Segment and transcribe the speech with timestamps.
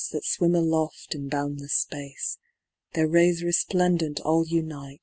[0.13, 2.39] That fwim aloft in boundlefs fpacc^
[2.95, 4.99] Their rays refplendent all unite.